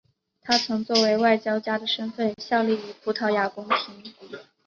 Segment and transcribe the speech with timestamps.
[0.41, 4.11] 他曾作为外交家的身份效力于葡萄牙宫廷。